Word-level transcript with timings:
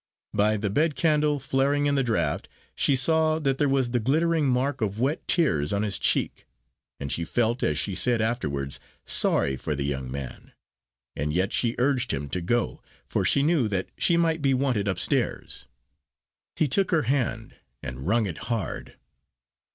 By 0.33 0.57
the 0.57 0.71
bed 0.71 0.95
candle 0.95 1.37
flaring 1.37 1.85
in 1.85 1.93
the 1.93 2.01
draught, 2.01 2.49
she 2.73 2.95
saw 2.95 3.37
that 3.37 3.59
there 3.59 3.69
was 3.69 3.91
the 3.91 3.99
glittering 3.99 4.47
mark 4.47 4.81
of 4.81 4.99
wet 4.99 5.27
tears 5.27 5.71
on 5.71 5.83
his 5.83 5.99
cheek; 5.99 6.47
and 6.99 7.11
she 7.11 7.23
felt, 7.23 7.61
as 7.61 7.77
she 7.77 7.93
said 7.93 8.19
afterwards, 8.19 8.79
"sorry 9.05 9.55
for 9.57 9.75
the 9.75 9.85
young 9.85 10.09
man." 10.09 10.53
And 11.15 11.31
yet 11.31 11.53
she 11.53 11.75
urged 11.77 12.11
him 12.13 12.29
to 12.29 12.41
go, 12.41 12.81
for 13.07 13.23
she 13.23 13.43
knew 13.43 13.67
that 13.67 13.89
she 13.95 14.17
might 14.17 14.41
be 14.41 14.55
wanted 14.55 14.87
upstairs. 14.87 15.67
He 16.55 16.67
took 16.67 16.89
her 16.89 17.03
hand, 17.03 17.57
and 17.83 18.07
wrung 18.07 18.25
it 18.25 18.39
hard. 18.49 18.97